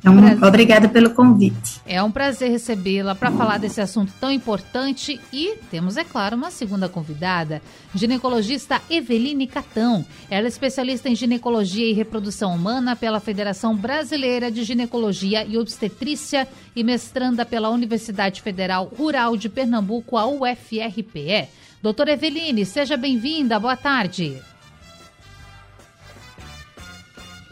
[0.03, 1.79] Um, obrigada pelo convite.
[1.85, 6.49] É um prazer recebê-la para falar desse assunto tão importante e temos, é claro, uma
[6.49, 7.61] segunda convidada,
[7.93, 10.03] ginecologista Eveline Catão.
[10.31, 16.47] Ela é especialista em ginecologia e reprodução humana pela Federação Brasileira de Ginecologia e Obstetrícia
[16.75, 21.49] e mestranda pela Universidade Federal Rural de Pernambuco, a UFRPE.
[21.83, 24.41] Doutora Eveline, seja bem-vinda, boa tarde.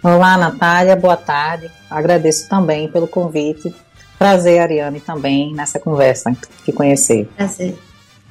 [0.04, 1.72] Olá, Natália, boa tarde.
[1.90, 3.74] Agradeço também pelo convite.
[4.18, 6.32] Prazer, Ariane, também nessa conversa
[6.64, 7.28] que conhecer.
[7.36, 7.78] Prazer.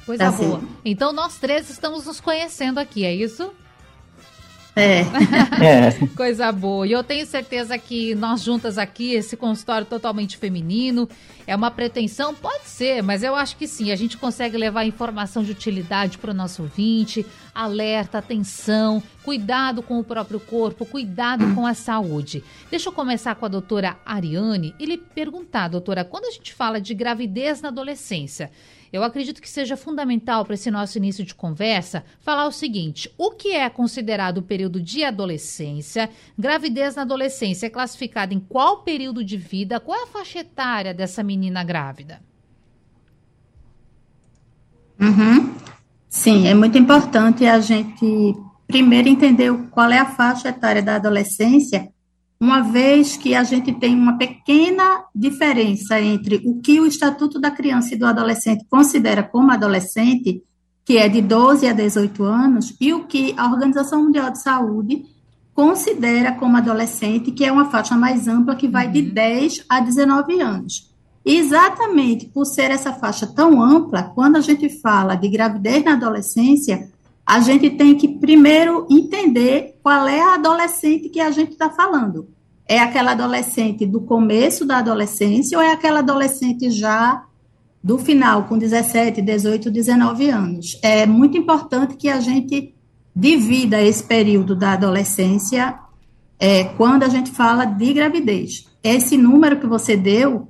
[0.05, 0.47] Coisa Prazer.
[0.47, 0.61] boa.
[0.83, 3.51] Então, nós três estamos nos conhecendo aqui, é isso?
[4.77, 4.99] É.
[5.65, 5.91] é.
[6.15, 6.85] Coisa boa.
[6.85, 11.09] E eu tenho certeza que nós juntas aqui, esse consultório totalmente feminino,
[11.47, 12.35] é uma pretensão?
[12.35, 13.91] Pode ser, mas eu acho que sim.
[13.91, 19.99] A gente consegue levar informação de utilidade para o nosso ouvinte, alerta, atenção, cuidado com
[19.99, 22.43] o próprio corpo, cuidado com a saúde.
[22.69, 26.79] Deixa eu começar com a doutora Ariane e lhe perguntar, doutora, quando a gente fala
[26.79, 28.51] de gravidez na adolescência,
[28.91, 33.31] eu acredito que seja fundamental para esse nosso início de conversa falar o seguinte: o
[33.31, 36.09] que é considerado o período de adolescência?
[36.37, 39.79] Gravidez na adolescência é classificada em qual período de vida?
[39.79, 42.21] Qual é a faixa etária dessa menina grávida?
[44.99, 45.55] Uhum.
[46.09, 51.89] Sim, é muito importante a gente primeiro entender qual é a faixa etária da adolescência
[52.39, 57.49] uma vez que a gente tem uma pequena diferença entre o que o Estatuto da
[57.49, 60.43] Criança e do Adolescente considera como adolescente,
[60.85, 65.03] que é de 12 a 18 anos, e o que a Organização Mundial de Saúde
[65.57, 68.93] considera como adolescente, que é uma faixa mais ampla, que vai uhum.
[68.93, 70.95] de 10 a 19 anos.
[71.25, 76.89] exatamente por ser essa faixa tão ampla, quando a gente fala de gravidez na adolescência,
[77.27, 82.29] a gente tem que primeiro entender qual é a adolescente que a gente está falando.
[82.65, 87.25] É aquela adolescente do começo da adolescência ou é aquela adolescente já
[87.83, 90.79] do final, com 17, 18, 19 anos?
[90.81, 92.73] É muito importante que a gente
[93.13, 95.77] divida esse período da adolescência
[96.39, 98.69] é, quando a gente fala de gravidez.
[98.81, 100.47] Esse número que você deu,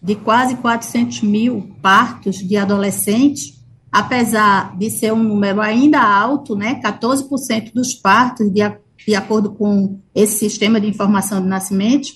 [0.00, 3.60] de quase 400 mil partos de adolescentes,
[3.92, 8.60] apesar de ser um número ainda alto, né, 14% dos partos, de,
[9.06, 12.08] de acordo com esse sistema de informação de nascimento,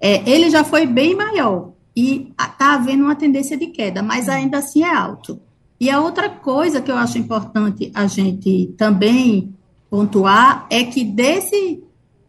[0.00, 4.58] é, ele já foi bem maior e está havendo uma tendência de queda, mas ainda
[4.58, 5.38] assim é alto.
[5.78, 9.54] E a outra coisa que eu acho importante a gente também
[9.90, 11.82] pontuar é que desse,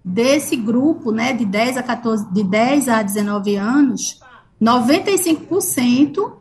[0.04, 4.20] desse grupo, né, de 10 a 14, de 10 a 19 anos,
[4.62, 6.41] 95%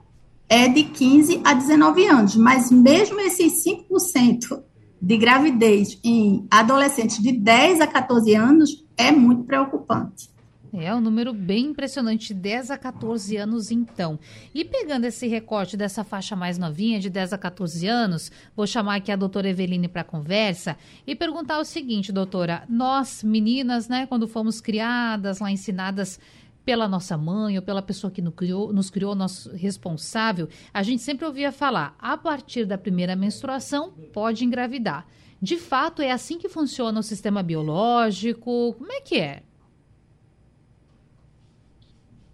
[0.51, 4.61] é de 15 a 19 anos, mas mesmo esses 5%
[5.01, 10.29] de gravidez em adolescentes de 10 a 14 anos é muito preocupante.
[10.73, 14.19] É um número bem impressionante, 10 a 14 anos então.
[14.55, 18.97] E pegando esse recorte dessa faixa mais novinha, de 10 a 14 anos, vou chamar
[18.97, 24.29] aqui a doutora Eveline para conversa e perguntar o seguinte, doutora, nós meninas, né, quando
[24.29, 26.21] fomos criadas, lá ensinadas
[26.65, 31.03] pela nossa mãe ou pela pessoa que nos criou, nos criou, nosso responsável, a gente
[31.03, 35.07] sempre ouvia falar, a partir da primeira menstruação, pode engravidar.
[35.41, 38.75] De fato, é assim que funciona o sistema biológico?
[38.77, 39.43] Como é que é?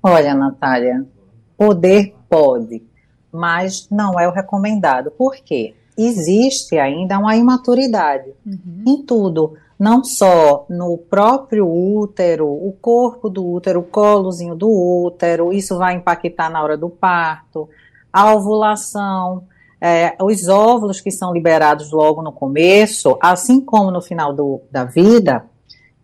[0.02, 1.06] Olha, Natália,
[1.56, 2.82] poder pode,
[3.32, 5.10] mas não é o recomendado.
[5.10, 5.74] Por quê?
[5.96, 8.84] Existe ainda uma imaturidade uhum.
[8.86, 15.52] em tudo, não só no próprio útero, o corpo do útero, o colozinho do útero,
[15.52, 17.68] isso vai impactar na hora do parto,
[18.12, 19.44] a ovulação,
[19.80, 24.84] é, os óvulos que são liberados logo no começo, assim como no final do, da
[24.84, 25.44] vida,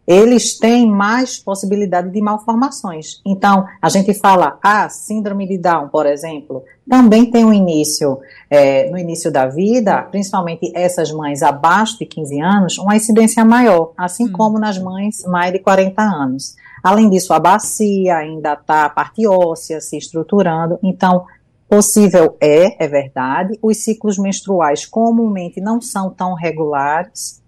[0.06, 3.20] eles têm mais possibilidade de malformações.
[3.24, 8.18] Então, a gente fala, ah, síndrome de Down, por exemplo, também tem um início,
[8.50, 13.92] é, no início da vida, principalmente essas mães abaixo de 15 anos, uma incidência maior,
[13.96, 14.32] assim hum.
[14.32, 16.56] como nas mães mais de 40 anos.
[16.82, 21.24] Além disso, a bacia ainda está, a parte óssea se estruturando, então,
[21.68, 27.41] possível é, é verdade, os ciclos menstruais comumente não são tão regulares,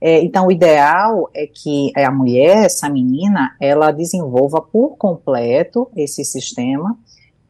[0.00, 6.24] é, então, o ideal é que a mulher, essa menina, ela desenvolva por completo esse
[6.24, 6.98] sistema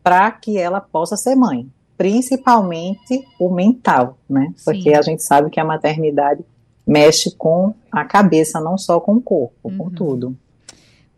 [0.03, 4.55] para que ela possa ser mãe, principalmente o mental, né?
[4.65, 6.45] Porque a gente sabe que a maternidade
[6.87, 9.79] mexe com a cabeça, não só com o corpo, uhum.
[9.79, 10.37] com tudo.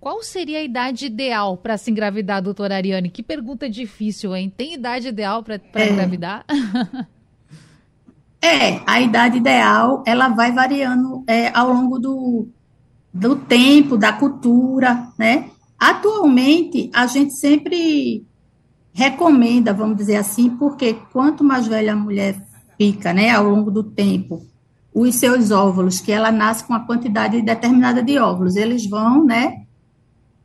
[0.00, 3.10] Qual seria a idade ideal para se engravidar, doutora Ariane?
[3.10, 4.50] Que pergunta difícil, hein?
[4.56, 5.90] Tem idade ideal para é.
[5.90, 6.46] engravidar?
[8.40, 12.48] É, a idade ideal, ela vai variando é, ao longo do,
[13.12, 15.50] do tempo, da cultura, né?
[15.78, 18.24] Atualmente, a gente sempre
[18.92, 22.44] recomenda, vamos dizer assim, porque quanto mais velha a mulher
[22.76, 24.44] fica, né, ao longo do tempo,
[24.92, 29.62] os seus óvulos, que ela nasce com uma quantidade determinada de óvulos, eles vão, né,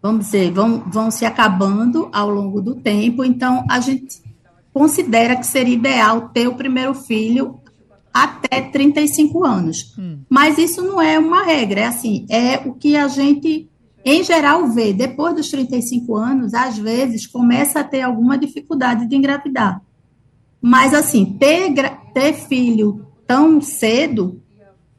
[0.02, 4.22] vamos dizer, vão, vão se acabando ao longo do tempo, então a gente
[4.72, 7.60] considera que seria ideal ter o primeiro filho
[8.14, 9.96] até 35 anos.
[9.98, 10.20] Hum.
[10.30, 13.68] Mas isso não é uma regra, é assim, é o que a gente,
[14.06, 14.94] em geral, vê.
[14.94, 19.82] Depois dos 35 anos, às vezes, começa a ter alguma dificuldade de engravidar.
[20.62, 21.74] Mas, assim, ter,
[22.14, 24.42] ter filho tão cedo,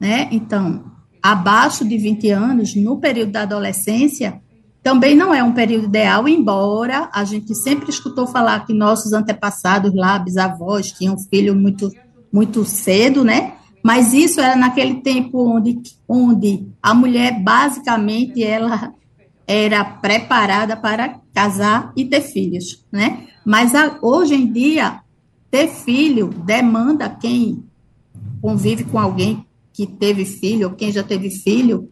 [0.01, 4.43] né, então, abaixo de 20 anos, no período da adolescência,
[4.83, 9.95] também não é um período ideal, embora a gente sempre escutou falar que nossos antepassados
[9.95, 11.91] lá, bisavós, tinham filho muito
[12.35, 13.55] muito cedo, né?
[13.81, 18.93] Mas isso era naquele tempo onde, onde a mulher basicamente ela
[19.47, 23.29] era preparada para casar e ter filhos, né?
[23.45, 25.01] Mas a, hoje em dia
[25.49, 27.63] ter filho demanda quem
[28.43, 31.89] convive com alguém que teve filho ou quem já teve filho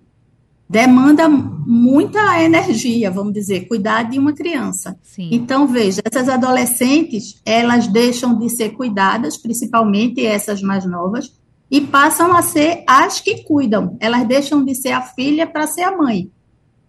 [0.72, 4.98] demanda muita energia, vamos dizer, cuidar de uma criança.
[5.02, 5.28] Sim.
[5.30, 11.30] Então, veja, essas adolescentes, elas deixam de ser cuidadas, principalmente essas mais novas,
[11.70, 13.98] e passam a ser as que cuidam.
[14.00, 16.30] Elas deixam de ser a filha para ser a mãe.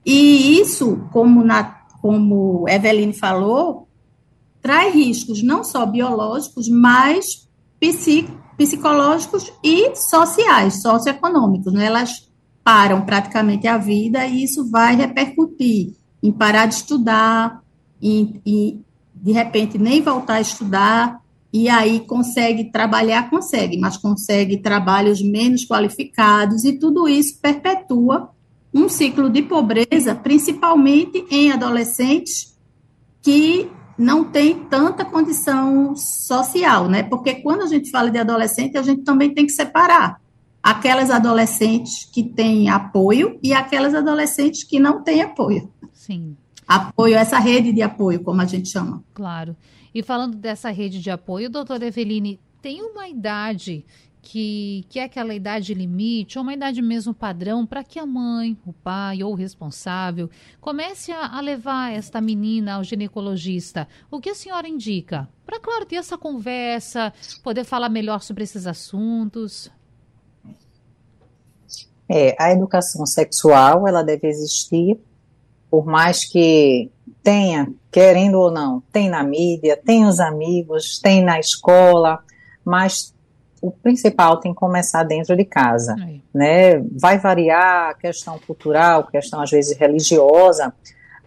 [0.05, 3.89] E isso, como, na, como Eveline falou,
[4.61, 7.49] traz riscos não só biológicos, mas
[8.57, 11.73] psicológicos e sociais, socioeconômicos.
[11.73, 11.87] Né?
[11.87, 12.31] Elas
[12.63, 17.61] param praticamente a vida e isso vai repercutir em parar de estudar,
[18.01, 18.79] e,
[19.13, 21.21] de repente nem voltar a estudar,
[21.51, 28.29] e aí consegue trabalhar, consegue, mas consegue trabalhos menos qualificados, e tudo isso perpetua
[28.73, 32.57] um ciclo de pobreza, principalmente em adolescentes
[33.21, 37.03] que não têm tanta condição social, né?
[37.03, 40.19] Porque quando a gente fala de adolescente, a gente também tem que separar
[40.63, 45.69] aquelas adolescentes que têm apoio e aquelas adolescentes que não têm apoio.
[45.91, 46.37] Sim.
[46.65, 49.03] Apoio, essa rede de apoio, como a gente chama.
[49.13, 49.57] Claro.
[49.93, 53.85] E falando dessa rede de apoio, doutora Eveline, tem uma idade
[54.21, 58.57] que, que é aquela idade limite, ou uma idade mesmo padrão, para que a mãe,
[58.65, 60.29] o pai ou o responsável
[60.61, 63.85] comece a, a, levar esta menina ao ginecologista?
[64.09, 65.29] O que a senhora indica?
[65.45, 69.69] Para, claro, ter essa conversa, poder falar melhor sobre esses assuntos.
[72.09, 74.99] É, a educação sexual, ela deve existir,
[75.69, 76.91] por mais que
[77.23, 82.19] tenha, querendo ou não, tem na mídia, tem os amigos, tem na escola,
[82.63, 83.13] mas
[83.61, 85.95] o principal tem que começar dentro de casa,
[86.33, 86.79] né?
[86.99, 90.73] Vai variar a questão cultural, questão às vezes religiosa,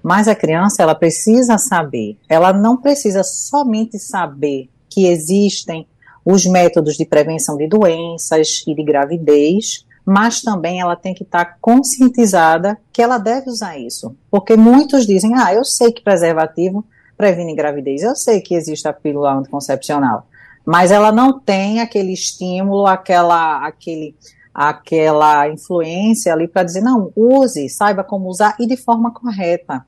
[0.02, 5.84] Mas a criança, ela precisa saber, ela não precisa somente saber que existem
[6.24, 11.58] os métodos de prevenção de doenças e de gravidez, mas também ela tem que estar
[11.60, 14.16] conscientizada que ela deve usar isso.
[14.30, 16.84] Porque muitos dizem, ah, eu sei que preservativo
[17.16, 20.28] previne gravidez, eu sei que existe a pílula anticoncepcional,
[20.64, 24.14] mas ela não tem aquele estímulo, aquela, aquele,
[24.54, 29.84] aquela influência ali para dizer, não, use, saiba como usar e de forma correta.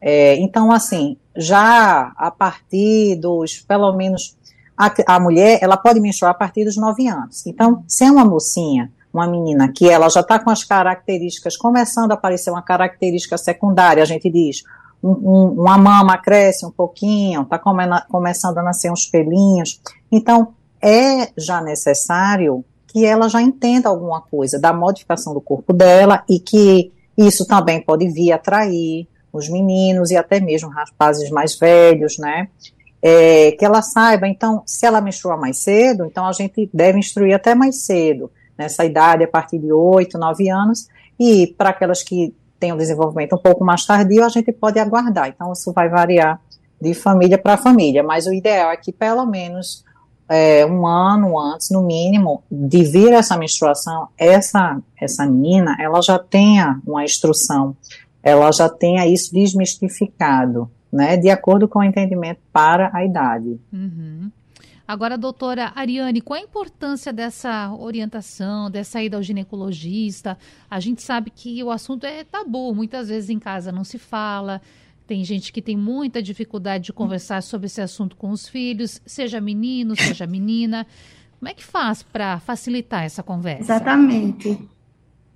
[0.00, 4.36] É, então, assim, já a partir dos, pelo menos,
[4.76, 7.44] a, a mulher, ela pode menstruar a partir dos 9 anos.
[7.46, 12.12] Então, se é uma mocinha, uma menina que ela já está com as características, começando
[12.12, 14.62] a aparecer uma característica secundária, a gente diz,
[15.02, 19.80] um, um, uma mama cresce um pouquinho, está come, começando a nascer uns pelinhos.
[20.10, 26.24] Então, é já necessário que ela já entenda alguma coisa da modificação do corpo dela
[26.28, 32.18] e que isso também pode vir atrair os meninos e até mesmo rapazes mais velhos,
[32.18, 32.48] né?
[33.02, 37.34] É, que ela saiba, então, se ela menstrua mais cedo, então a gente deve instruir
[37.34, 42.34] até mais cedo, nessa idade, a partir de 8, 9 anos, e para aquelas que
[42.58, 45.28] têm um desenvolvimento um pouco mais tardio, a gente pode aguardar.
[45.28, 46.40] Então, isso vai variar
[46.80, 49.84] de família para família, mas o ideal é que pelo menos
[50.28, 56.18] é, um ano antes, no mínimo, de vir essa menstruação, essa, essa menina, ela já
[56.18, 57.76] tenha uma instrução,
[58.22, 63.60] ela já tenha isso desmistificado, né, de acordo com o entendimento para a idade.
[63.72, 64.30] Uhum.
[64.86, 70.38] Agora, doutora Ariane, qual a importância dessa orientação, dessa ida ao ginecologista?
[70.70, 74.62] A gente sabe que o assunto é tabu, muitas vezes em casa não se fala,
[75.06, 79.40] tem gente que tem muita dificuldade de conversar sobre esse assunto com os filhos, seja
[79.40, 80.86] menino, seja menina.
[81.38, 83.62] Como é que faz para facilitar essa conversa?
[83.62, 84.58] Exatamente.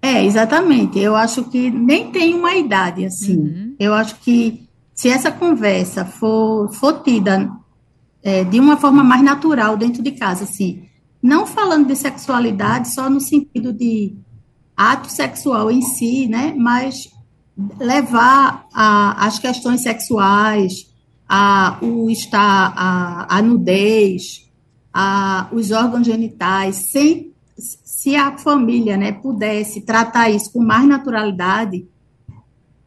[0.02, 0.98] É, exatamente.
[0.98, 3.38] Eu acho que nem tem uma idade assim.
[3.38, 3.76] Uhum.
[3.78, 7.50] Eu acho que se essa conversa for, for tida
[8.22, 10.84] é, de uma forma mais natural dentro de casa, assim,
[11.22, 14.14] não falando de sexualidade só no sentido de
[14.76, 17.10] ato sexual em si, né, mas
[17.78, 20.90] levar a, as questões sexuais,
[21.28, 24.50] a, o estar, a, a nudez,
[24.92, 31.86] a, os órgãos genitais, sem, se a família, né, pudesse tratar isso com mais naturalidade,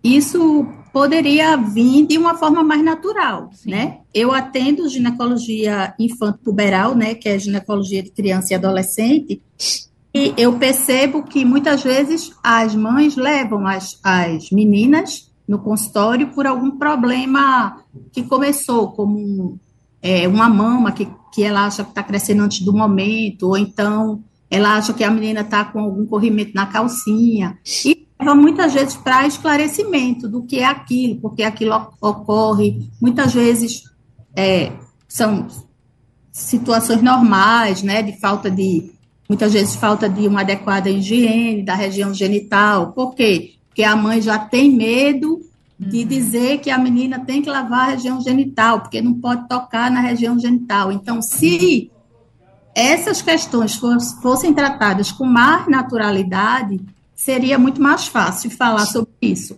[0.03, 3.71] isso poderia vir de uma forma mais natural, Sim.
[3.71, 3.97] né?
[4.13, 9.41] Eu atendo ginecologia infanto-puberal, né, que é ginecologia de criança e adolescente,
[10.13, 16.45] e eu percebo que muitas vezes as mães levam as, as meninas no consultório por
[16.45, 19.59] algum problema que começou, como
[19.99, 24.23] é, uma mama que, que ela acha que está crescendo antes do momento, ou então
[24.47, 27.57] ela acha que a menina está com algum corrimento na calcinha.
[27.83, 32.89] E leva muitas vezes para esclarecimento do que é aquilo, porque aquilo ocorre.
[33.01, 33.83] Muitas vezes
[34.33, 34.71] é,
[35.07, 35.47] são
[36.31, 38.91] situações normais, né, de falta de,
[39.27, 42.93] muitas vezes falta de uma adequada higiene da região genital.
[42.93, 43.55] Por quê?
[43.67, 45.41] Porque a mãe já tem medo
[45.77, 46.07] de uhum.
[46.07, 49.99] dizer que a menina tem que lavar a região genital, porque não pode tocar na
[49.99, 50.93] região genital.
[50.93, 51.91] Então, se
[52.73, 53.75] essas questões
[54.21, 56.79] fossem tratadas com mais naturalidade,
[57.23, 59.57] seria muito mais fácil falar sobre isso.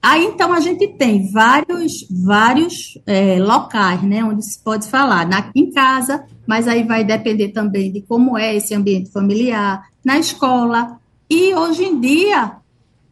[0.00, 5.50] Aí, então, a gente tem vários, vários é, locais, né, onde se pode falar, na,
[5.54, 10.98] em casa, mas aí vai depender também de como é esse ambiente familiar, na escola,
[11.28, 12.52] e hoje em dia,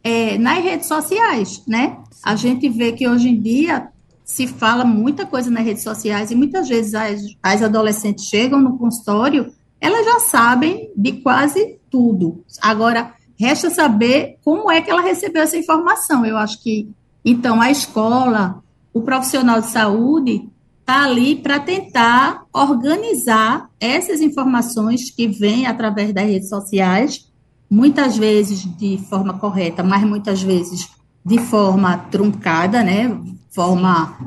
[0.03, 1.97] é, nas redes sociais, né?
[2.23, 3.89] A gente vê que hoje em dia
[4.23, 8.77] se fala muita coisa nas redes sociais e muitas vezes as, as adolescentes chegam no
[8.77, 12.43] consultório, elas já sabem de quase tudo.
[12.59, 16.25] Agora, Resta saber como é que ela recebeu essa informação.
[16.25, 16.89] Eu acho que,
[17.23, 18.63] então, a escola,
[18.93, 26.25] o profissional de saúde, está ali para tentar organizar essas informações que vêm através das
[26.25, 27.29] redes sociais,
[27.69, 30.89] muitas vezes de forma correta, mas muitas vezes
[31.25, 33.19] de forma truncada, né?
[33.49, 34.17] Forma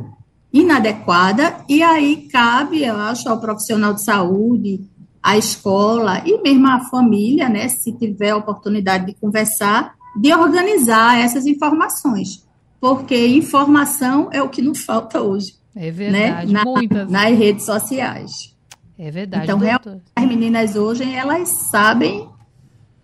[0.53, 4.81] inadequada, e aí cabe, eu acho, ao profissional de saúde,
[5.23, 11.19] a escola e mesmo a família, né, se tiver a oportunidade de conversar, de organizar
[11.19, 12.47] essas informações,
[12.81, 15.55] porque informação é o que não falta hoje.
[15.75, 16.53] É né, verdade, né?
[16.53, 17.11] Na, muitas.
[17.11, 18.57] Nas redes sociais.
[18.99, 19.45] É verdade.
[19.45, 22.29] Então, realmente, as meninas hoje, elas sabem,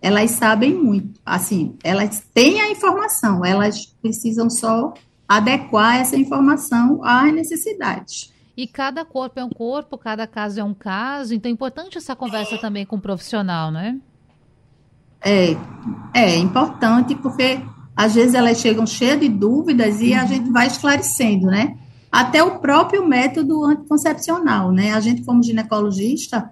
[0.02, 1.20] elas sabem muito.
[1.24, 4.92] Assim, elas têm a informação, elas precisam só
[5.28, 8.32] adequar essa informação às necessidades.
[8.56, 12.16] E cada corpo é um corpo, cada caso é um caso, então é importante essa
[12.16, 14.00] conversa também com o profissional, né?
[15.20, 15.56] É,
[16.14, 17.60] é importante porque
[17.94, 20.28] às vezes elas chegam cheias de dúvidas e a uhum.
[20.28, 21.76] gente vai esclarecendo, né?
[22.10, 24.92] Até o próprio método anticoncepcional, né?
[24.92, 26.50] A gente, como ginecologista,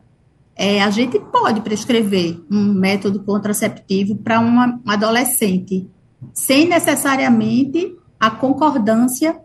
[0.57, 5.89] é, a gente pode prescrever um método contraceptivo para uma adolescente,
[6.33, 9.39] sem necessariamente a concordância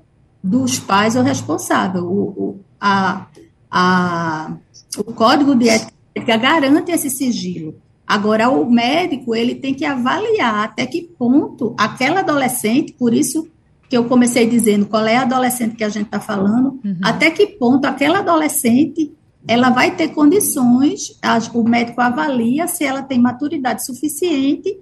[0.43, 2.05] dos pais ou responsável.
[2.05, 3.27] O, o, a,
[3.69, 4.53] a,
[4.98, 7.75] o Código de Ética garante esse sigilo.
[8.08, 13.48] Agora, o médico, ele tem que avaliar até que ponto aquela adolescente, por isso
[13.88, 17.00] que eu comecei dizendo qual é a adolescente que a gente está falando, uhum.
[17.03, 19.12] até que ponto aquela adolescente
[19.48, 21.19] ela vai ter condições,
[21.53, 24.77] o médico avalia se ela tem maturidade suficiente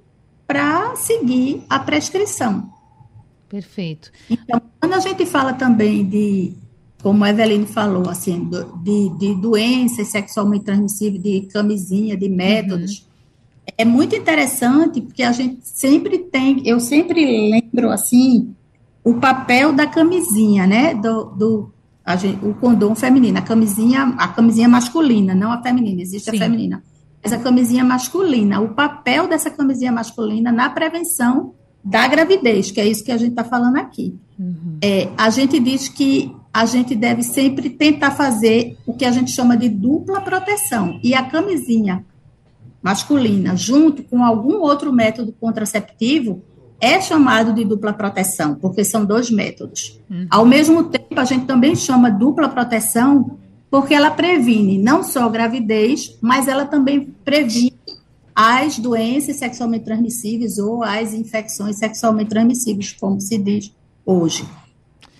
[0.46, 2.70] para seguir a prescrição.
[3.50, 4.12] Perfeito.
[4.30, 6.54] Então, quando a gente fala também de,
[7.02, 8.50] como a Eveline falou, assim,
[8.84, 13.74] de, de doenças sexualmente transmissíveis, de camisinha, de métodos, uhum.
[13.78, 18.54] é muito interessante porque a gente sempre tem, eu sempre lembro, assim,
[19.04, 21.72] o papel da camisinha, né, do, do
[22.18, 26.36] gente, o condom feminino, a camisinha, a camisinha masculina, não a feminina, existe Sim.
[26.36, 26.84] a feminina.
[27.24, 31.54] Mas a camisinha masculina, o papel dessa camisinha masculina na prevenção
[31.90, 34.16] da gravidez, que é isso que a gente está falando aqui.
[34.38, 34.78] Uhum.
[34.82, 39.32] É, a gente diz que a gente deve sempre tentar fazer o que a gente
[39.32, 41.00] chama de dupla proteção.
[41.02, 42.04] E a camisinha
[42.82, 46.42] masculina, junto com algum outro método contraceptivo,
[46.80, 50.00] é chamado de dupla proteção, porque são dois métodos.
[50.10, 50.28] Uhum.
[50.30, 53.38] Ao mesmo tempo, a gente também chama dupla proteção
[53.70, 57.77] porque ela previne não só gravidez, mas ela também previne
[58.40, 63.74] as doenças sexualmente transmissíveis ou as infecções sexualmente transmissíveis, como se diz
[64.06, 64.46] hoje.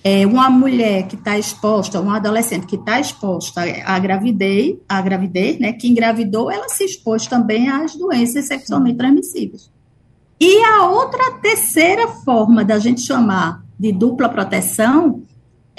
[0.04, 5.60] É, uma mulher que está exposta, uma adolescente que está exposta à gravidez, à gravidez,
[5.60, 9.72] né, que engravidou, ela se expôs também às doenças sexualmente transmissíveis.
[10.40, 15.24] E a outra terceira forma da gente chamar de dupla proteção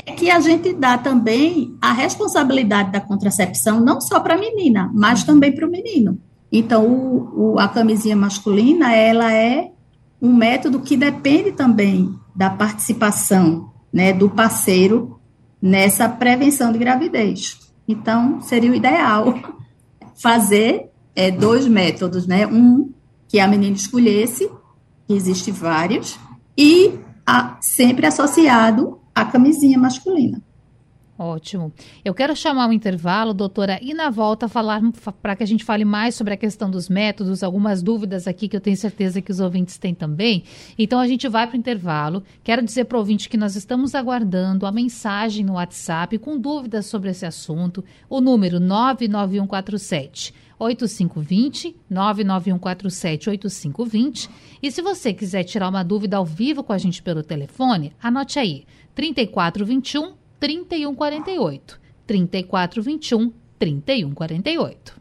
[0.04, 4.90] é que a gente dá também a responsabilidade da contracepção não só para a menina,
[4.92, 6.18] mas também para o menino.
[6.50, 9.70] Então, o, o, a camisinha masculina, ela é
[10.20, 15.18] um método que depende também da participação né, do parceiro
[15.60, 17.58] nessa prevenção de gravidez.
[17.86, 19.34] Então, seria o ideal
[20.20, 22.46] fazer é, dois métodos, né?
[22.46, 22.92] Um
[23.26, 24.50] que a menina escolhesse,
[25.06, 26.18] que existe vários,
[26.56, 30.42] e a, sempre associado à camisinha masculina.
[31.18, 31.72] Ótimo.
[32.04, 34.80] Eu quero chamar o intervalo, doutora, e na volta falar
[35.20, 38.56] para que a gente fale mais sobre a questão dos métodos, algumas dúvidas aqui que
[38.56, 40.44] eu tenho certeza que os ouvintes têm também.
[40.78, 42.22] Então a gente vai para o intervalo.
[42.44, 46.86] Quero dizer para o ouvinte que nós estamos aguardando a mensagem no WhatsApp com dúvidas
[46.86, 47.84] sobre esse assunto.
[48.08, 54.30] O número 99147 8520 99147 8520.
[54.62, 58.38] E se você quiser tirar uma dúvida ao vivo com a gente pelo telefone, anote
[58.38, 61.78] aí: 3421 3148.
[62.06, 64.92] 3421 3148.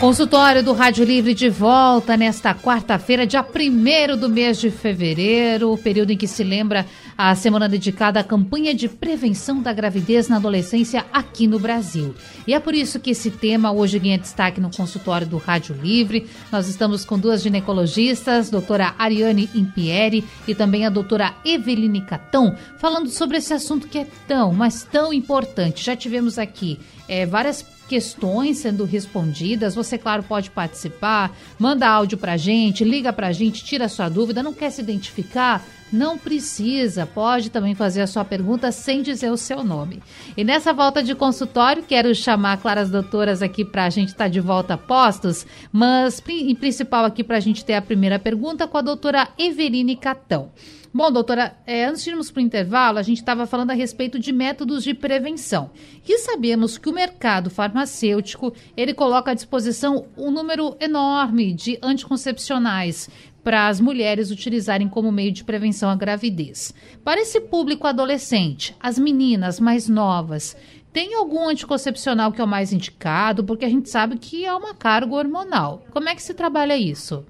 [0.00, 6.10] Consultório do Rádio Livre de volta nesta quarta-feira, dia 1 do mês de fevereiro, período
[6.10, 6.84] em que se lembra
[7.16, 12.14] a semana dedicada à campanha de prevenção da gravidez na adolescência aqui no Brasil.
[12.46, 16.26] E é por isso que esse tema hoje ganha destaque no consultório do Rádio Livre.
[16.50, 23.08] Nós estamos com duas ginecologistas, doutora Ariane Impieri e também a doutora Eveline Catão, falando
[23.08, 25.84] sobre esse assunto que é tão, mas tão importante.
[25.84, 29.76] Já tivemos aqui é, várias questões sendo respondidas.
[29.76, 34.42] Você, claro, pode participar, manda áudio pra gente, liga pra gente, tira a sua dúvida,
[34.42, 35.64] não quer se identificar?
[35.92, 40.02] Não precisa, pode também fazer a sua pergunta sem dizer o seu nome.
[40.36, 44.28] E nessa volta de consultório, quero chamar claras doutoras aqui para a gente estar tá
[44.28, 48.66] de volta a postos, mas em principal aqui para a gente ter a primeira pergunta
[48.66, 50.50] com a doutora Everine Catão.
[50.96, 54.16] Bom, doutora, é, antes de irmos para o intervalo, a gente estava falando a respeito
[54.16, 55.72] de métodos de prevenção.
[56.08, 63.10] E sabemos que o mercado farmacêutico, ele coloca à disposição um número enorme de anticoncepcionais
[63.42, 66.72] para as mulheres utilizarem como meio de prevenção à gravidez.
[67.02, 70.56] Para esse público adolescente, as meninas mais novas,
[70.92, 73.42] tem algum anticoncepcional que é o mais indicado?
[73.42, 75.84] Porque a gente sabe que é uma carga hormonal.
[75.90, 77.24] Como é que se trabalha isso?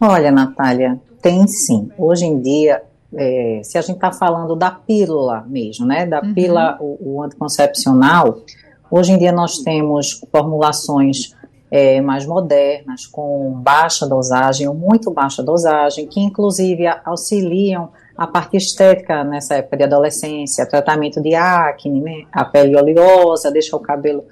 [0.00, 1.90] Olha, Natália, tem sim.
[1.98, 2.82] Hoje em dia,
[3.14, 6.32] é, se a gente está falando da pílula mesmo, né, da uhum.
[6.32, 8.38] pílula, o, o, anticoncepcional,
[8.90, 11.36] hoje em dia nós temos formulações
[11.70, 18.56] é, mais modernas, com baixa dosagem ou muito baixa dosagem, que inclusive auxiliam a parte
[18.56, 24.24] estética nessa época de adolescência, tratamento de acne, né, a pele oleosa, deixa o cabelo,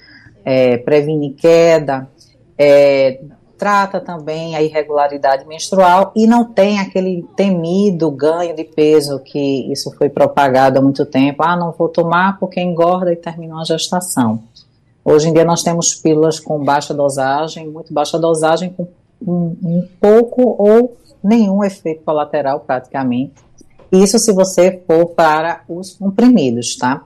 [0.45, 2.09] é, previne queda,
[2.57, 3.21] é,
[3.59, 9.91] trata também a irregularidade menstrual e não tem aquele temido ganho de peso que isso
[9.99, 11.43] foi propagado há muito tempo.
[11.43, 14.43] Ah, não vou tomar porque engorda e terminou a gestação.
[15.05, 18.87] Hoje em dia nós temos pílulas com baixa dosagem, muito baixa dosagem, com
[19.27, 23.35] um, um pouco ou nenhum efeito colateral praticamente.
[23.91, 27.05] Isso se você for para os comprimidos, tá?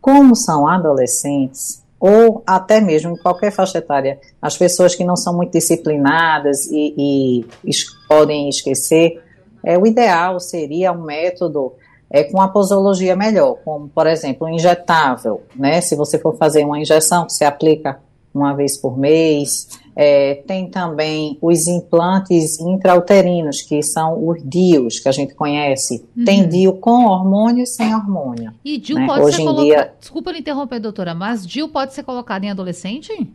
[0.00, 5.32] Como são adolescentes, ou até mesmo em qualquer faixa etária, as pessoas que não são
[5.32, 7.70] muito disciplinadas e, e
[8.08, 9.22] podem esquecer,
[9.64, 11.74] é, o ideal seria um método
[12.10, 15.80] é, com a posologia melhor, como, por exemplo, injetável, né?
[15.80, 18.00] Se você for fazer uma injeção, você aplica
[18.34, 25.08] uma vez por mês, é, tem também os implantes intrauterinos, que são os DIUs, que
[25.08, 26.04] a gente conhece.
[26.16, 26.24] Uhum.
[26.24, 28.52] Tem DIU com hormônio e sem hormônio.
[28.64, 29.06] E DIU né?
[29.06, 29.64] pode Hoje ser colocado.
[29.64, 29.94] Dia...
[30.00, 33.30] Desculpa interromper, doutora, mas DIU pode ser colocado em adolescente?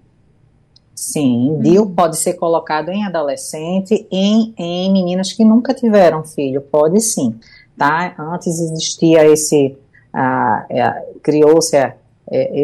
[0.96, 1.60] Sim, uhum.
[1.62, 7.36] DIU pode ser colocado em adolescente, em, em meninas que nunca tiveram filho, pode sim.
[7.78, 8.15] Tá?
[8.17, 9.78] Antes existia esse.
[10.12, 11.96] Ah, é, criou-se é,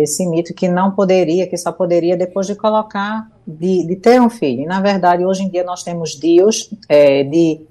[0.02, 4.30] esse mito que não poderia, que só poderia depois de colocar, de, de ter um
[4.30, 4.62] filho.
[4.62, 7.62] E, na verdade, hoje em dia nós temos dios é, de,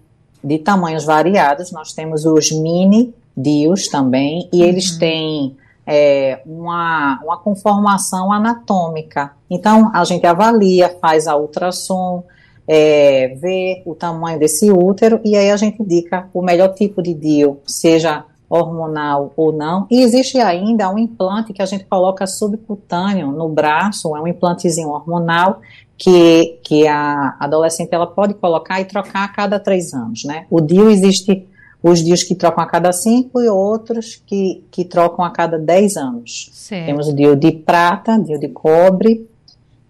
[0.42, 4.68] de tamanhos variados, nós temos os mini dios também, e uhum.
[4.68, 5.56] eles têm
[5.86, 9.32] é, uma, uma conformação anatômica.
[9.50, 12.24] Então, a gente avalia, faz a ultrassom,
[12.66, 17.14] é, vê o tamanho desse útero, e aí a gente indica o melhor tipo de
[17.14, 19.86] DIU, seja hormonal ou não.
[19.90, 24.90] E existe ainda um implante que a gente coloca subcutâneo no braço, é um implantezinho
[24.90, 25.60] hormonal
[25.96, 30.46] que, que a adolescente ela pode colocar e trocar a cada três anos, né?
[30.50, 31.48] O DIU existe
[31.82, 35.96] os DIUs que trocam a cada cinco e outros que, que trocam a cada dez
[35.96, 36.50] anos.
[36.52, 36.86] Certo.
[36.86, 39.26] Temos o DIU de prata, DIU de cobre,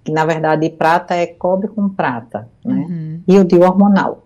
[0.05, 2.87] que na verdade prata é cobre com prata, né?
[2.88, 3.20] Uhum.
[3.27, 4.21] E o DIU hormonal.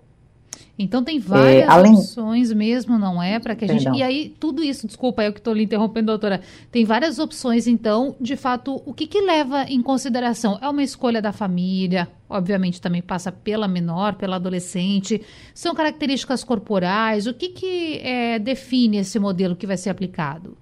[0.78, 1.94] Então tem várias é, além...
[1.94, 3.38] opções mesmo, não é?
[3.38, 3.84] Para que a gente.
[3.84, 3.98] Perdão.
[3.98, 6.42] E aí, tudo isso, desculpa, eu que estou lhe interrompendo, doutora.
[6.70, 10.58] Tem várias opções, então, de fato, o que, que leva em consideração?
[10.60, 15.22] É uma escolha da família, obviamente também passa pela menor, pela adolescente.
[15.54, 17.26] São características corporais.
[17.26, 20.56] O que, que é, define esse modelo que vai ser aplicado?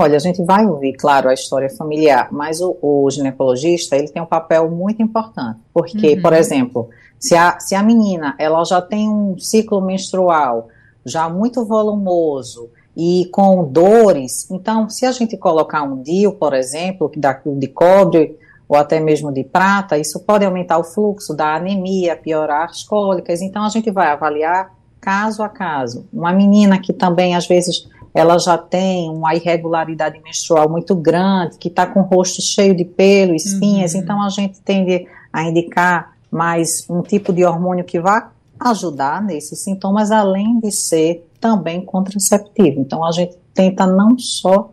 [0.00, 4.22] Olha, a gente vai ouvir, claro, a história familiar, mas o, o ginecologista ele tem
[4.22, 6.22] um papel muito importante, porque, uhum.
[6.22, 10.68] por exemplo, se a, se a menina ela já tem um ciclo menstrual
[11.04, 17.08] já muito volumoso e com dores, então se a gente colocar um DIU, por exemplo,
[17.08, 21.56] que dá de cobre ou até mesmo de prata, isso pode aumentar o fluxo da
[21.56, 23.40] anemia, piorar as cólicas.
[23.40, 26.06] Então a gente vai avaliar caso a caso.
[26.12, 31.68] Uma menina que também às vezes ela já tem uma irregularidade menstrual muito grande, que
[31.68, 34.00] está com o rosto cheio de pelo, espinhas, uhum.
[34.00, 38.26] então a gente tende a indicar mais um tipo de hormônio que vai
[38.60, 42.80] ajudar nesses sintomas, além de ser também contraceptivo.
[42.80, 44.70] Então, a gente tenta não só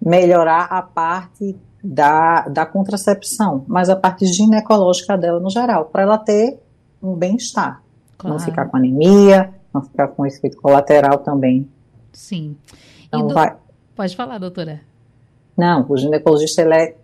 [0.00, 6.18] melhorar a parte da, da contracepção, mas a parte ginecológica dela no geral, para ela
[6.18, 6.58] ter
[7.02, 7.82] um bem-estar.
[8.16, 8.38] Claro.
[8.38, 11.68] Não ficar com anemia, não ficar com efeito colateral também.
[12.14, 12.56] Sim.
[13.06, 13.34] Então, do...
[13.34, 13.54] vai...
[13.94, 14.80] Pode falar, doutora.
[15.56, 16.96] Não, o ginecologista ele é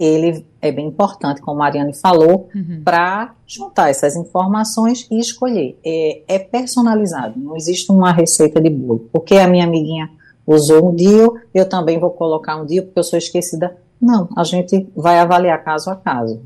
[0.00, 2.82] ele é bem importante, como a Mariane falou, uhum.
[2.84, 5.78] para juntar essas informações e escolher.
[5.84, 9.08] É, é, personalizado, não existe uma receita de bolo.
[9.12, 10.10] Porque a minha amiguinha
[10.44, 13.76] usou um dia, eu também vou colocar um dia porque eu sou esquecida.
[14.00, 16.40] Não, a gente vai avaliar caso a caso.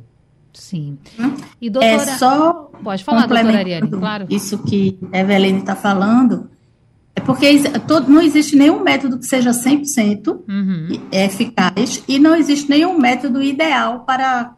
[0.53, 0.99] Sim.
[1.59, 1.95] E doutora...
[1.95, 4.27] É só Pode falar, doutora Ariane, claro.
[4.29, 6.51] Isso que a Eveline está falando,
[7.17, 10.89] é porque todo, não existe nenhum método que seja 100% uhum.
[11.11, 14.55] eficaz e não existe nenhum método ideal para,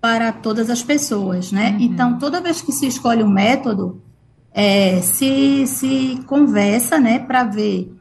[0.00, 1.72] para todas as pessoas, né?
[1.72, 1.80] Uhum.
[1.80, 4.00] Então, toda vez que se escolhe um método,
[4.54, 7.94] é, se, se conversa, né, para ver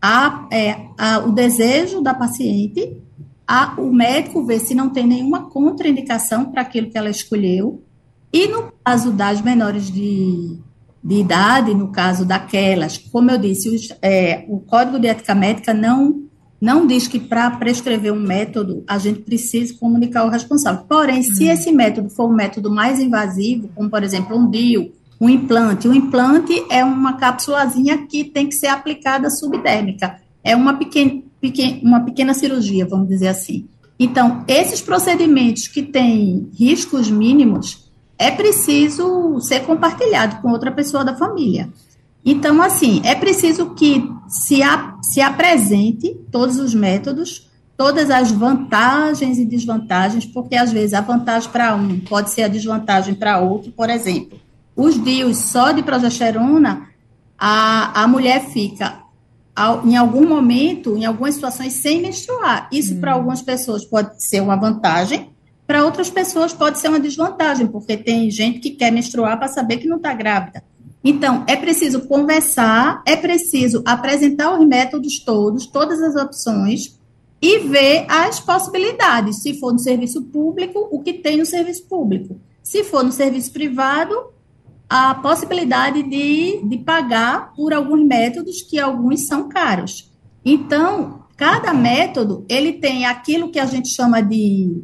[0.00, 2.96] a, é, a, o desejo da paciente,
[3.46, 7.84] a, o médico vê se não tem nenhuma contraindicação para aquilo que ela escolheu,
[8.32, 10.58] e no caso das menores de
[11.02, 15.72] de idade, no caso daquelas, como eu disse, os, é, o Código de Ética Médica
[15.72, 16.24] não,
[16.60, 20.84] não diz que para prescrever um método a gente precisa comunicar o responsável.
[20.88, 21.34] Porém, uhum.
[21.34, 25.88] se esse método for um método mais invasivo, como por exemplo um DIU, um implante,
[25.88, 30.18] o implante é uma cápsulazinha que tem que ser aplicada subdérmica.
[30.42, 33.68] É uma pequena, pequena, uma pequena cirurgia, vamos dizer assim.
[33.98, 37.89] Então, esses procedimentos que têm riscos mínimos,
[38.20, 41.70] é preciso ser compartilhado com outra pessoa da família.
[42.22, 49.38] Então, assim, é preciso que se, a, se apresente todos os métodos, todas as vantagens
[49.38, 53.72] e desvantagens, porque às vezes a vantagem para um pode ser a desvantagem para outro.
[53.72, 54.38] Por exemplo,
[54.76, 56.88] os DIUs só de progesterona,
[57.38, 59.00] a, a mulher fica
[59.82, 62.68] em algum momento, em algumas situações, sem menstruar.
[62.70, 63.00] Isso hum.
[63.00, 65.30] para algumas pessoas pode ser uma vantagem,
[65.70, 69.76] para outras pessoas pode ser uma desvantagem, porque tem gente que quer menstruar para saber
[69.76, 70.64] que não está grávida.
[71.04, 76.98] Então, é preciso conversar, é preciso apresentar os métodos todos, todas as opções,
[77.40, 79.42] e ver as possibilidades.
[79.42, 82.40] Se for no serviço público, o que tem no serviço público.
[82.64, 84.12] Se for no serviço privado,
[84.88, 90.10] a possibilidade de, de pagar por alguns métodos que alguns são caros.
[90.44, 94.82] Então, cada método, ele tem aquilo que a gente chama de,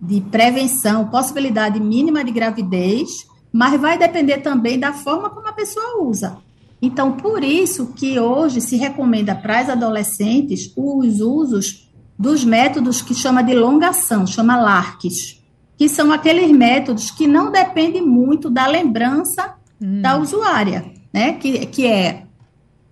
[0.00, 6.02] de prevenção, possibilidade mínima de gravidez, mas vai depender também da forma como a pessoa
[6.02, 6.38] usa.
[6.80, 13.14] Então, por isso que hoje se recomenda para as adolescentes os usos dos métodos que
[13.14, 15.36] chama de longação, chama LARCs
[15.76, 20.00] que são aqueles métodos que não dependem muito da lembrança hum.
[20.00, 21.34] da usuária, né?
[21.34, 22.22] Que, que é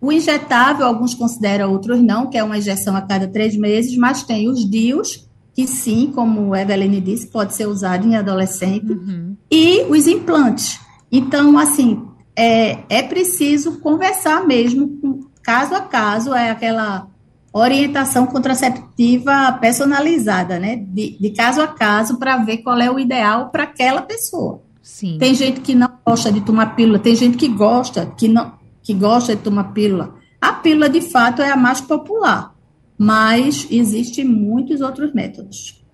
[0.00, 4.22] o injetável, alguns consideram, outros não, que é uma injeção a cada três meses, mas
[4.22, 9.36] tem os DIUs, que sim, como a Eveline disse, pode ser usado em adolescente, uhum.
[9.50, 10.80] e os implantes.
[11.10, 12.02] Então, assim,
[12.36, 17.06] é, é preciso conversar mesmo, caso a caso, é aquela
[17.52, 20.74] orientação contraceptiva personalizada, né?
[20.76, 24.60] De, de caso a caso, para ver qual é o ideal para aquela pessoa.
[24.82, 25.18] Sim.
[25.18, 28.92] Tem gente que não gosta de tomar pílula, tem gente que gosta, que não, que
[28.92, 30.14] gosta de tomar pílula.
[30.40, 32.53] A pílula, de fato, é a mais popular,
[32.98, 35.84] mas existem muitos outros métodos.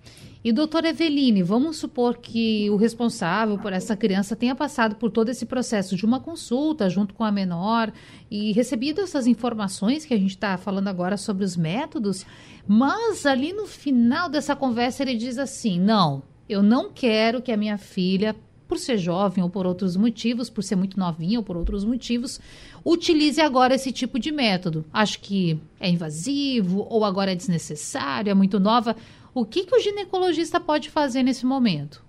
[0.43, 5.29] E doutora Eveline, vamos supor que o responsável por essa criança tenha passado por todo
[5.29, 7.93] esse processo de uma consulta junto com a menor
[8.29, 12.25] e recebido essas informações que a gente está falando agora sobre os métodos,
[12.67, 17.57] mas ali no final dessa conversa ele diz assim: não, eu não quero que a
[17.57, 18.35] minha filha
[18.71, 22.39] por ser jovem ou por outros motivos, por ser muito novinha ou por outros motivos,
[22.85, 24.85] utilize agora esse tipo de método.
[24.93, 28.95] Acho que é invasivo ou agora é desnecessário, é muito nova.
[29.35, 32.01] O que, que o ginecologista pode fazer nesse momento?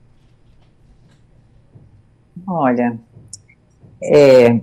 [2.47, 2.97] Olha,
[4.01, 4.61] é,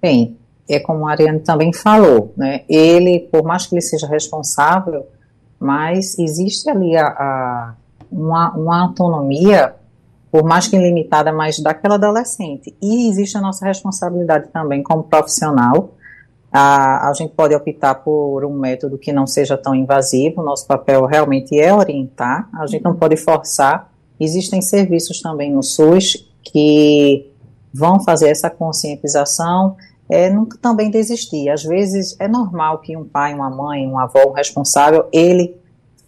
[0.00, 0.36] bem,
[0.68, 2.62] é como a Ariane também falou, né?
[2.68, 5.04] Ele, por mais que ele seja responsável,
[5.58, 7.74] mas existe ali a, a
[8.08, 9.74] uma, uma autonomia,
[10.30, 12.74] por mais que limitada, mas daquela adolescente.
[12.80, 15.94] E existe a nossa responsabilidade também como profissional
[16.52, 21.06] a, a gente pode optar por um método que não seja tão invasivo, nosso papel
[21.06, 23.92] realmente é orientar, a gente não pode forçar.
[24.18, 27.30] Existem serviços também no SUS que
[27.72, 29.76] vão fazer essa conscientização,
[30.08, 31.48] é, nunca também desistir.
[31.48, 35.56] Às vezes é normal que um pai, uma mãe, um avô, um responsável, ele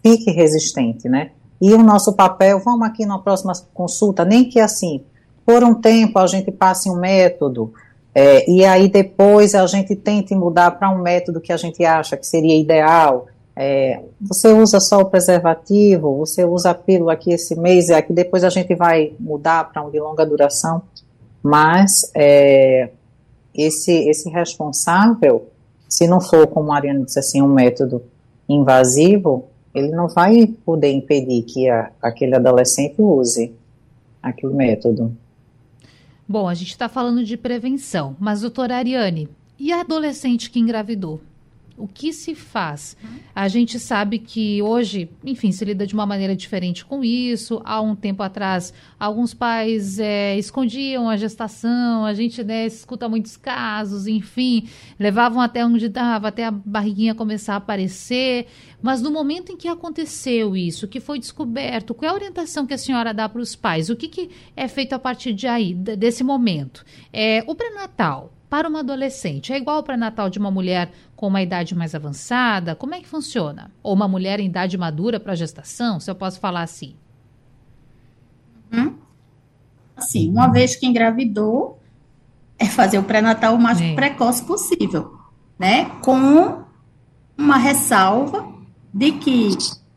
[0.03, 1.31] fique resistente, né?
[1.63, 5.05] E o nosso papel, vamos aqui na próxima consulta, nem que assim,
[5.47, 7.73] por um tempo a gente passe um método,
[8.13, 12.17] é, e aí depois a gente tenta mudar para um método que a gente acha
[12.17, 13.27] que seria ideal.
[13.55, 18.13] É, você usa só o preservativo, você usa a pílula aqui esse mês, e aqui
[18.13, 20.83] depois a gente vai mudar para um de longa duração.
[21.41, 22.91] Mas é,
[23.55, 25.47] esse, esse responsável,
[25.89, 28.03] se não for, como a Mariana disse assim, um método
[28.49, 33.53] invasivo, ele não vai poder impedir que a, aquele adolescente use
[34.23, 35.17] aquele método.
[36.29, 41.21] Bom, a gente está falando de prevenção, mas, doutora Ariane, e a adolescente que engravidou?
[41.77, 42.97] O que se faz?
[43.35, 47.63] A gente sabe que hoje, enfim, se lida de uma maneira diferente com isso.
[47.65, 53.37] Há um tempo atrás, alguns pais é, escondiam a gestação, a gente né, escuta muitos
[53.37, 58.47] casos, enfim, levavam até onde dava, até a barriguinha começar a aparecer.
[58.83, 62.75] Mas no momento em que aconteceu isso, que foi descoberto, qual é a orientação que
[62.75, 63.89] a senhora dá para os pais?
[63.89, 66.85] O que, que é feito a partir de aí, desse momento?
[67.13, 71.41] É, o pré-natal para uma adolescente é igual ao pré-natal de uma mulher com uma
[71.41, 72.77] idade mais avançada?
[72.77, 73.71] Como é que funciona?
[73.83, 76.95] Ou uma mulher em idade madura para gestação, se eu posso falar assim?
[78.71, 78.93] Hum?
[79.97, 81.81] Assim, uma vez que engravidou,
[82.59, 83.95] é fazer o pré-natal o mais é.
[83.95, 85.17] precoce possível,
[85.59, 85.87] né?
[86.03, 86.63] Com
[87.39, 88.53] uma ressalva
[88.93, 89.49] de que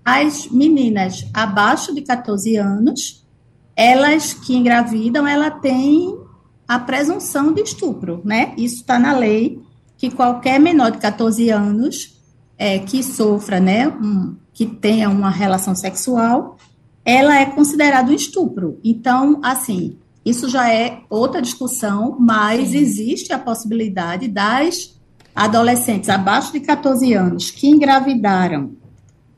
[0.05, 3.27] as meninas abaixo de 14 anos,
[3.75, 6.23] elas que engravidam, ela tem
[6.67, 8.53] a presunção de estupro, né?
[8.57, 9.61] Isso está na lei
[9.97, 12.21] que qualquer menor de 14 anos
[12.57, 16.57] é, que sofra, né, um, que tenha uma relação sexual,
[17.03, 18.79] ela é considerada um estupro.
[18.83, 22.77] Então, assim, isso já é outra discussão, mas Sim.
[22.77, 24.95] existe a possibilidade das
[25.35, 28.71] adolescentes abaixo de 14 anos que engravidaram,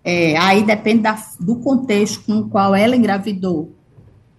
[0.03, 3.75] é, aí depende da, do contexto com o qual ela engravidou,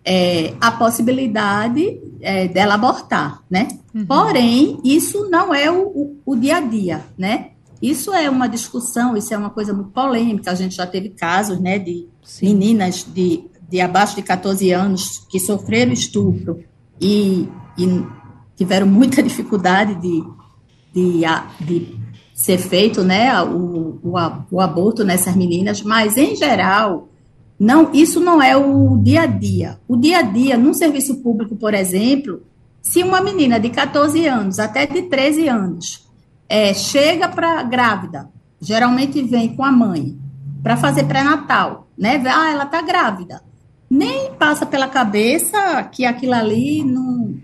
[0.05, 3.69] é, a possibilidade é, dela abortar, né?
[3.95, 4.07] Uhum.
[4.07, 7.51] Porém, isso não é o, o, o, dia a dia, né?
[7.81, 10.51] Isso é uma discussão, isso é uma coisa muito polêmica.
[10.51, 12.47] A gente já teve casos, né, de Sim.
[12.47, 16.65] meninas de, de abaixo de 14 anos que sofreram estupro
[17.01, 18.07] e, e
[18.57, 20.25] tiveram muita dificuldade de,
[20.93, 21.21] de,
[21.61, 21.97] de
[22.35, 24.15] ser feito, né, o, o,
[24.51, 27.09] o aborto nessas meninas, mas em geral
[27.59, 29.81] não, isso não é o dia a dia.
[29.88, 32.42] O dia a dia, num serviço público, por exemplo,
[32.81, 36.09] se uma menina de 14 anos até de 13 anos
[36.49, 38.29] é, chega para grávida,
[38.61, 40.16] geralmente vem com a mãe,
[40.62, 42.23] para fazer pré-natal, né?
[42.27, 43.42] Ah, ela está grávida.
[43.90, 47.35] Nem passa pela cabeça que aquilo ali não.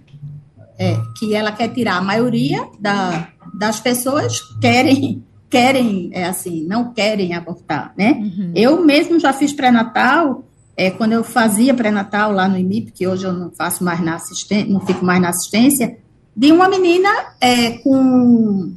[0.79, 1.97] É, que ela quer tirar.
[1.97, 5.25] A maioria da, das pessoas querem
[5.55, 8.19] querem, é assim, não querem abortar, né?
[8.19, 8.53] Uhum.
[8.57, 10.43] Eu mesmo já fiz pré-natal,
[10.77, 14.17] é, quando eu fazia pré-natal lá no IMIP, que hoje eu não faço mais na
[14.17, 15.97] assistência, não fico mais na assistência,
[16.37, 17.09] de uma menina
[17.41, 18.73] é, com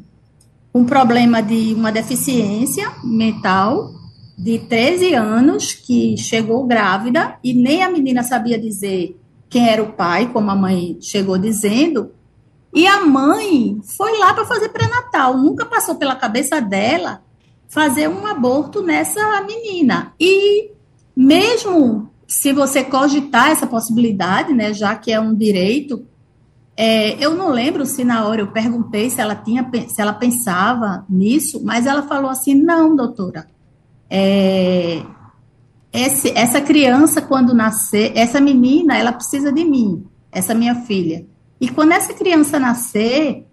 [0.72, 3.96] um problema de uma deficiência mental
[4.38, 9.94] de 13 anos, que chegou grávida e nem a menina sabia dizer quem era o
[9.94, 12.12] pai, como a mãe chegou dizendo,
[12.78, 15.36] e a mãe foi lá para fazer pré-natal.
[15.36, 17.24] Nunca passou pela cabeça dela
[17.68, 20.13] fazer um aborto nessa menina.
[20.20, 20.70] E
[21.16, 26.06] mesmo se você cogitar essa possibilidade, né, já que é um direito,
[26.78, 31.04] é, eu não lembro se na hora eu perguntei se ela tinha, se ela pensava
[31.10, 33.48] nisso, mas ela falou assim: não, doutora.
[34.08, 35.02] É,
[35.92, 41.26] esse, essa criança quando nascer, essa menina, ela precisa de mim, essa minha filha.
[41.60, 43.46] E quando essa criança nascer,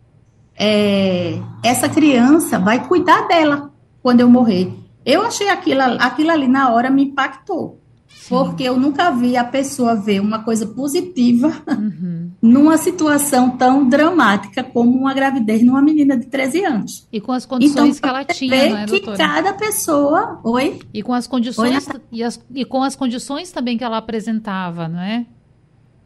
[0.56, 4.72] é, essa criança vai cuidar dela quando eu morrer.
[5.04, 7.80] Eu achei aquilo, aquilo ali na hora me impactou.
[8.24, 8.28] Sim.
[8.28, 12.30] Porque eu nunca vi a pessoa ver uma coisa positiva uhum.
[12.40, 17.08] numa situação tão dramática como uma gravidez numa menina de 13 anos.
[17.12, 20.40] E com as condições então, que ela tinha, não é, que cada pessoa...
[20.42, 20.78] Oi?
[20.94, 21.86] E com as condições...
[21.86, 25.26] Oi, e, as, e com as condições também que ela apresentava, não é?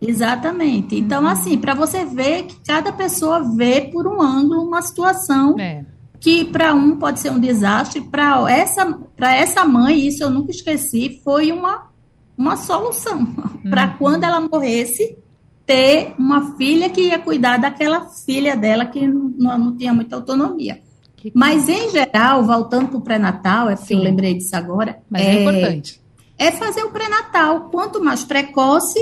[0.01, 0.97] Exatamente.
[0.97, 1.29] Então, uhum.
[1.29, 5.85] assim, para você ver que cada pessoa vê por um ângulo uma situação é.
[6.21, 10.51] que para um pode ser um desastre, para essa, para essa mãe, isso eu nunca
[10.51, 11.89] esqueci, foi uma,
[12.37, 13.27] uma solução.
[13.59, 13.71] Uhum.
[13.71, 15.19] para quando ela morresse,
[15.67, 20.81] ter uma filha que ia cuidar daquela filha dela que não, não tinha muita autonomia.
[21.15, 23.99] Que Mas, em geral, voltando para o pré-natal, é porque Sim.
[23.99, 25.01] eu lembrei disso agora.
[25.11, 26.01] Mas é, é importante.
[26.39, 27.69] É fazer o pré-natal.
[27.71, 28.99] Quanto mais precoce,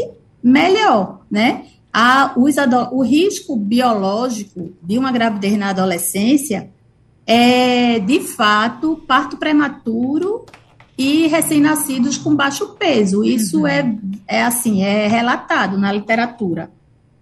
[0.46, 1.64] melhor, né?
[1.92, 2.54] A, os,
[2.92, 6.70] o risco biológico de uma gravidez na adolescência
[7.26, 10.44] é, de fato, parto prematuro
[10.96, 13.24] e recém-nascidos com baixo peso.
[13.24, 13.66] Isso uhum.
[13.66, 16.70] é, é assim, é relatado na literatura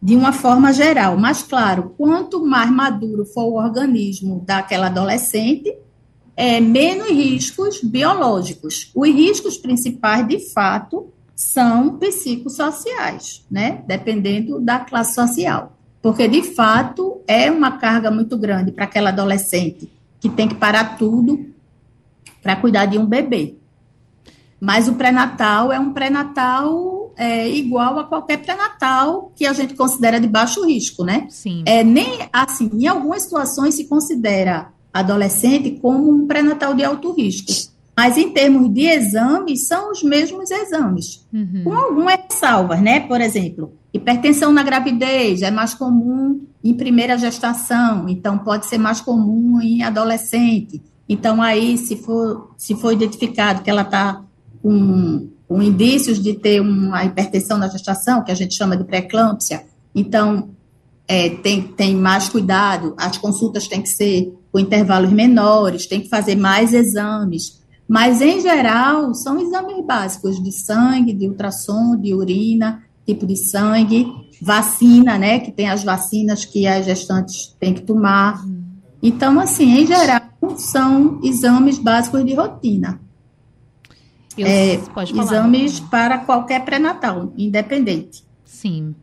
[0.03, 1.17] de uma forma geral.
[1.17, 5.75] Mas, claro, quanto mais maduro for o organismo daquela adolescente,
[6.37, 8.91] é, menos riscos biológicos.
[8.95, 13.83] Os riscos principais, de fato, são psicossociais, né?
[13.87, 15.77] Dependendo da classe social.
[16.01, 20.97] Porque, de fato, é uma carga muito grande para aquela adolescente que tem que parar
[20.97, 21.47] tudo
[22.43, 23.57] para cuidar de um bebê.
[24.61, 30.21] Mas o pré-natal é um pré-natal é, igual a qualquer pré-natal que a gente considera
[30.21, 31.27] de baixo risco, né?
[31.29, 31.63] Sim.
[31.67, 37.74] É, nem assim, em algumas situações se considera adolescente como um pré-natal de alto risco.
[37.97, 41.63] Mas em termos de exames, são os mesmos exames, uhum.
[41.65, 43.01] com algumas salvas, né?
[43.01, 49.01] Por exemplo, hipertensão na gravidez é mais comum em primeira gestação, então pode ser mais
[49.01, 50.83] comum em adolescente.
[51.09, 54.23] Então, aí, se for, se for identificado que ela está
[54.63, 59.63] com, com indícios de ter uma hipertensão na gestação, que a gente chama de pré-eclâmpsia,
[59.95, 60.49] então
[61.07, 66.09] é, tem, tem mais cuidado, as consultas têm que ser com intervalos menores, tem que
[66.09, 67.63] fazer mais exames.
[67.87, 74.07] Mas, em geral, são exames básicos de sangue, de ultrassom, de urina, tipo de sangue,
[74.41, 75.39] vacina, né?
[75.39, 78.43] Que tem as vacinas que as gestantes têm que tomar.
[79.03, 80.23] Então, assim, em geral,
[80.57, 83.01] são exames básicos de rotina.
[84.39, 84.81] é,
[85.15, 88.25] exames para qualquer pré-natal, independente.
[88.45, 88.95] Sim.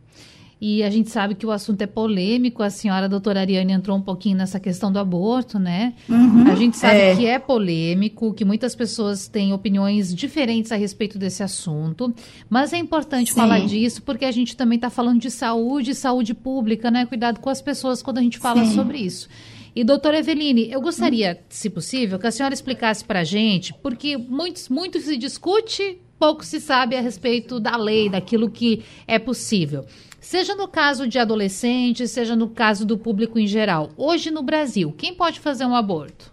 [0.64, 2.62] E a gente sabe que o assunto é polêmico.
[2.62, 5.92] A senhora a doutora Ariane entrou um pouquinho nessa questão do aborto, né?
[6.08, 7.16] Uhum, a gente sabe é.
[7.16, 12.14] que é polêmico, que muitas pessoas têm opiniões diferentes a respeito desse assunto.
[12.48, 13.40] Mas é importante Sim.
[13.40, 17.06] falar disso porque a gente também está falando de saúde, saúde pública, né?
[17.06, 18.76] Cuidado com as pessoas quando a gente fala Sim.
[18.76, 19.28] sobre isso.
[19.74, 24.16] E, doutora Eveline, eu gostaria, se possível, que a senhora explicasse para a gente, porque
[24.16, 29.84] muitos, muito se discute, pouco se sabe a respeito da lei, daquilo que é possível.
[30.32, 33.90] Seja no caso de adolescentes, seja no caso do público em geral.
[33.98, 36.32] Hoje no Brasil, quem pode fazer um aborto?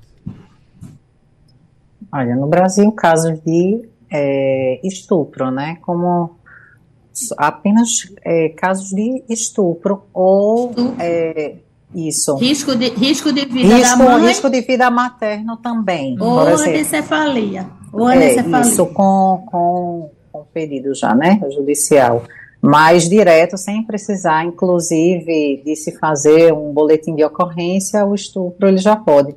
[2.10, 5.80] Olha, no Brasil, casos de é, estupro, né?
[5.82, 6.38] Como
[7.38, 11.56] apenas é, casos de estupro ou é,
[11.94, 12.38] isso.
[12.38, 14.28] Risco de, risco de vida risco, da mãe.
[14.30, 16.16] Risco de vida materno também.
[16.22, 17.68] Ou anencefalia.
[17.92, 18.58] Ou anencefalia.
[18.60, 21.42] É, isso com, com, com pedido já, né?
[21.54, 22.24] Judicial.
[22.62, 28.78] Mais direto, sem precisar, inclusive, de se fazer um boletim de ocorrência, o estupro ele
[28.78, 29.36] já pode.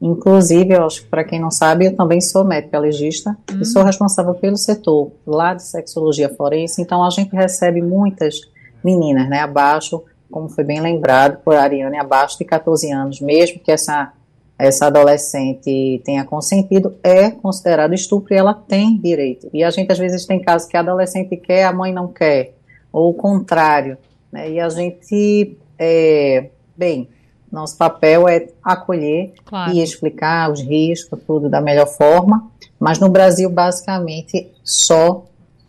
[0.00, 3.60] Inclusive, eu acho que para quem não sabe, eu também sou médica legista hum.
[3.60, 8.40] e sou responsável pelo setor lá de sexologia forense, então a gente recebe muitas
[8.84, 10.02] meninas, né, abaixo
[10.34, 14.12] como foi bem lembrado por Ariane, abaixo de 14 anos, mesmo que essa,
[14.58, 19.48] essa adolescente tenha consentido, é considerado estupro e ela tem direito.
[19.52, 22.54] E a gente às vezes tem casos que a adolescente quer, a mãe não quer,
[22.92, 23.98] ou o contrário.
[24.30, 24.52] Né?
[24.52, 27.08] E a gente, é, bem,
[27.50, 29.72] nosso papel é acolher claro.
[29.72, 35.24] e explicar os riscos, tudo da melhor forma, mas no Brasil, basicamente, só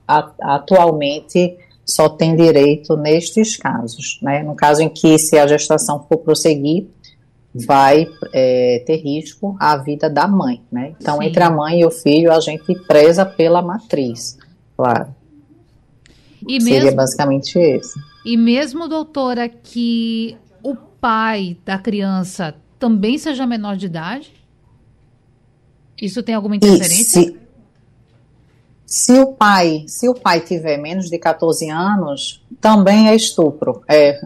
[0.07, 4.41] atualmente só tem direito nestes casos, né?
[4.41, 6.87] No caso em que se a gestação for prosseguir,
[7.65, 10.93] vai é, ter risco à vida da mãe, né?
[10.99, 11.25] Então, Sim.
[11.25, 14.37] entre a mãe e o filho, a gente preza pela matriz,
[14.75, 15.15] claro.
[16.47, 17.97] E Seria mesmo, basicamente esse.
[18.25, 24.33] E mesmo, doutora, que o pai da criança também seja menor de idade?
[25.99, 27.21] Isso tem alguma interferência?
[27.21, 27.37] Se,
[28.85, 33.81] se o pai, se o pai tiver menos de 14 anos, também é estupro.
[33.87, 34.21] É,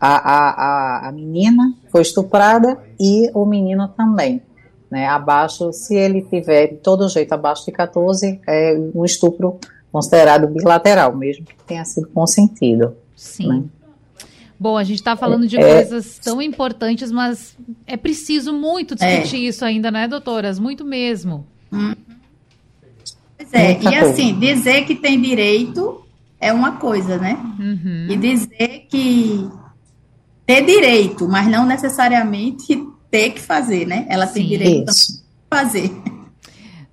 [0.00, 4.42] a, a, a, a menina foi estuprada e o menino também.
[4.90, 9.58] Né, abaixo, se ele tiver de todo jeito abaixo de 14, é um estupro
[9.90, 12.94] considerado bilateral, mesmo que tenha sido consentido.
[13.16, 13.48] Sim.
[13.48, 13.64] Né?
[14.58, 19.36] Bom, a gente está falando de é, coisas tão importantes, mas é preciso muito discutir
[19.36, 19.48] é.
[19.48, 20.58] isso ainda, né, doutoras?
[20.58, 21.46] Muito mesmo.
[21.72, 21.94] Hum.
[23.36, 26.04] Pois é, e assim, dizer que tem direito
[26.40, 27.36] é uma coisa, né?
[27.58, 28.06] Uhum.
[28.08, 29.48] E dizer que
[30.46, 34.06] ter direito, mas não necessariamente ter que fazer, né?
[34.08, 35.24] Ela Sim, tem direito isso.
[35.50, 35.90] a fazer.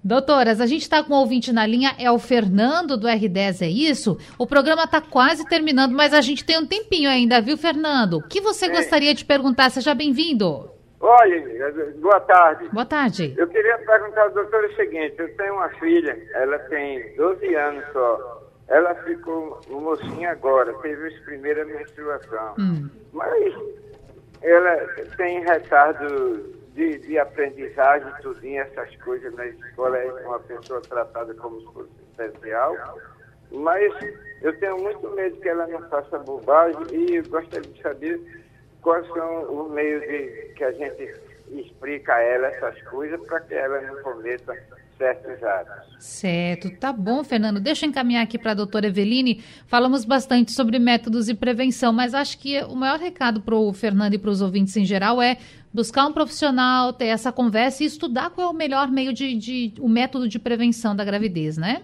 [0.03, 3.69] Doutoras, a gente está com um ouvinte na linha, é o Fernando do R10, é
[3.69, 4.17] isso?
[4.37, 8.17] O programa está quase terminando, mas a gente tem um tempinho ainda, viu, Fernando?
[8.17, 8.69] O que você é.
[8.69, 9.69] gostaria de perguntar?
[9.69, 10.71] Seja bem-vindo.
[10.99, 12.69] Olha, boa tarde.
[12.69, 13.33] Boa tarde.
[13.37, 17.83] Eu queria perguntar ao doutor o seguinte: eu tenho uma filha, ela tem 12 anos
[17.91, 18.40] só.
[18.72, 22.55] Ela ficou mocinha agora, teve a primeira menstruação.
[22.57, 22.89] Hum.
[23.11, 23.53] Mas
[24.41, 24.78] ela
[25.17, 31.59] tem retardo de, de aprendizagem, tudinho, essas coisas na escola, é uma pessoa tratada como
[31.59, 32.78] se fosse especial.
[33.51, 33.93] Mas
[34.41, 38.22] eu tenho muito medo que ela não faça bobagem e eu gostaria de saber
[38.82, 41.13] quais são os meios de, que a gente
[41.49, 44.57] explica a ela essas coisas para que ela não cometa
[45.99, 47.59] Certo, tá bom, Fernando.
[47.59, 49.43] Deixa eu encaminhar aqui para a doutora Eveline.
[49.67, 54.13] Falamos bastante sobre métodos e prevenção, mas acho que o maior recado para o Fernando
[54.13, 55.37] e para os ouvintes em geral é
[55.73, 59.73] buscar um profissional, ter essa conversa e estudar qual é o melhor meio de, de
[59.79, 61.83] o método de prevenção da gravidez, né?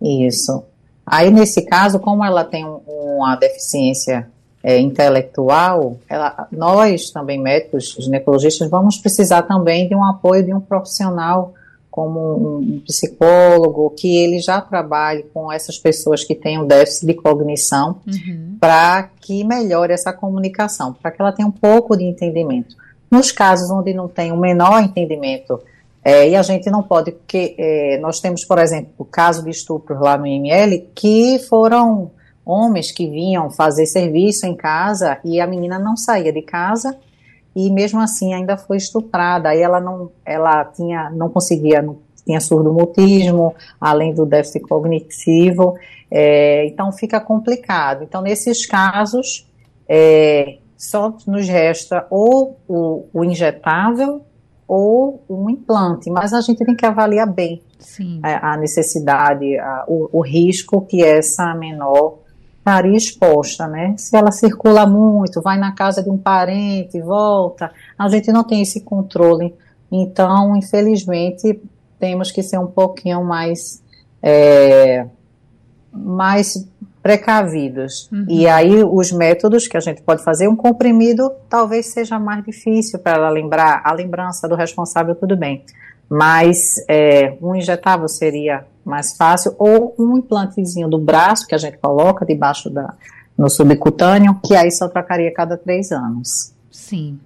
[0.00, 0.64] Isso.
[1.04, 4.30] Aí, nesse caso, como ela tem uma deficiência
[4.62, 10.60] é, intelectual, ela, nós também médicos, ginecologistas, vamos precisar também de um apoio de um
[10.60, 11.54] profissional
[11.90, 17.14] como um psicólogo que ele já trabalhe com essas pessoas que têm um déficit de
[17.14, 18.56] cognição uhum.
[18.60, 22.76] para que melhore essa comunicação, para que ela tenha um pouco de entendimento.
[23.10, 25.60] Nos casos onde não tem o um menor entendimento,
[26.04, 29.50] é, e a gente não pode, porque é, nós temos, por exemplo, o caso de
[29.50, 32.12] estupros lá no IML que foram
[32.48, 36.98] homens que vinham fazer serviço em casa e a menina não saía de casa
[37.54, 39.50] e mesmo assim ainda foi estuprada.
[39.50, 45.76] Aí ela não, ela tinha, não conseguia, não, tinha surdo-mutismo, além do déficit cognitivo,
[46.10, 48.04] é, então fica complicado.
[48.04, 49.46] Então nesses casos
[49.86, 54.22] é, só nos resta ou o, o injetável
[54.66, 57.62] ou um implante, mas a gente tem que avaliar bem
[58.22, 62.18] a, a, necessidade, a, o, o risco que essa menor
[62.68, 63.94] estaria exposta, né?
[63.96, 68.60] Se ela circula muito, vai na casa de um parente, volta, a gente não tem
[68.60, 69.54] esse controle.
[69.90, 71.60] Então, infelizmente,
[71.98, 73.82] temos que ser um pouquinho mais
[74.22, 75.06] é,
[75.90, 76.68] mais
[77.02, 78.10] precavidos.
[78.12, 78.26] Uhum.
[78.28, 82.98] E aí os métodos que a gente pode fazer, um comprimido talvez seja mais difícil
[82.98, 85.64] para ela lembrar, a lembrança do responsável tudo bem,
[86.08, 91.76] mas é, um injetável seria mais fácil, ou um implantezinho do braço que a gente
[91.78, 92.94] coloca debaixo da,
[93.36, 96.54] no subcutâneo, que aí só trocaria cada três anos.
[96.70, 97.18] Sim.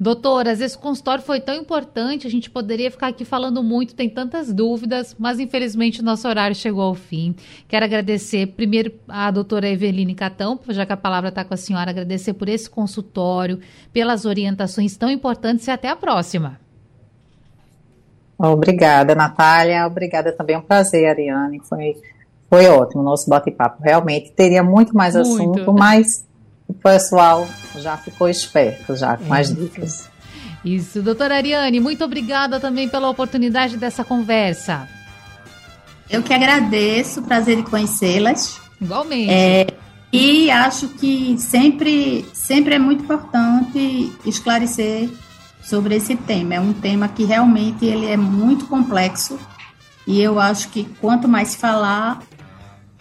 [0.00, 4.52] Doutoras, esse consultório foi tão importante, a gente poderia ficar aqui falando muito, tem tantas
[4.52, 7.34] dúvidas, mas infelizmente nosso horário chegou ao fim.
[7.66, 11.90] Quero agradecer primeiro a doutora Eveline Catão, já que a palavra está com a senhora,
[11.90, 13.58] agradecer por esse consultório,
[13.92, 16.60] pelas orientações tão importantes e até a próxima.
[18.38, 19.86] Obrigada, Natália.
[19.86, 21.60] Obrigada também, é um prazer, Ariane.
[21.68, 21.96] Foi,
[22.48, 23.82] foi ótimo o nosso bate-papo.
[23.82, 25.28] Realmente teria muito mais muito.
[25.28, 26.24] assunto, mas
[26.68, 30.08] o pessoal já ficou esperto já com é, as dicas.
[30.64, 34.88] Isso, doutora Ariane, muito obrigada também pela oportunidade dessa conversa.
[36.08, 38.60] Eu que agradeço, prazer de conhecê-las.
[38.80, 39.30] Igualmente.
[39.30, 39.66] É,
[40.12, 45.10] e acho que sempre, sempre é muito importante esclarecer
[45.68, 46.54] sobre esse tema.
[46.54, 49.38] É um tema que realmente ele é muito complexo
[50.06, 52.22] e eu acho que quanto mais falar,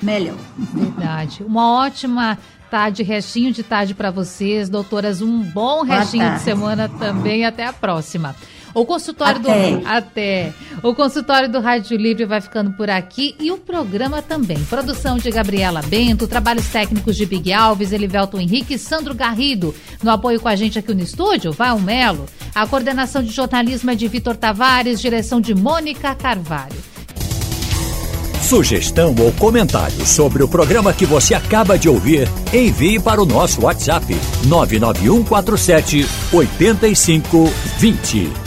[0.03, 0.37] melhor.
[0.57, 1.43] Verdade.
[1.43, 2.37] Uma ótima
[2.69, 5.21] tarde, restinho de tarde para vocês, doutoras.
[5.21, 7.45] Um bom restinho de semana também.
[7.45, 8.35] Até a próxima.
[8.77, 9.71] O consultório até.
[9.71, 10.53] do até
[10.83, 14.63] o consultório do Rádio Livre vai ficando por aqui e o programa também.
[14.65, 19.73] Produção de Gabriela Bento, trabalhos técnicos de Big Alves, Elivelton Henrique e Sandro Garrido.
[20.03, 22.27] No apoio com a gente aqui no estúdio, vai um Melo.
[22.53, 26.77] A coordenação de jornalismo é de Vitor Tavares, direção de Mônica Carvalho.
[28.43, 33.65] Sugestão ou comentário sobre o programa que você acaba de ouvir, envie para o nosso
[33.65, 34.05] WhatsApp
[34.45, 38.46] 99147 8520.